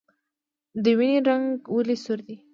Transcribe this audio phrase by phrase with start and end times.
[0.83, 2.37] د وینې رنګ ولې سور دی